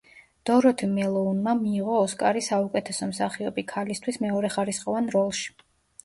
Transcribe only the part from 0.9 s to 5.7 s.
მელოუნმა მიიღო ოსკარი საუკეთესო მსახიობი ქალისთვის მეორეხარისხოვან როლში.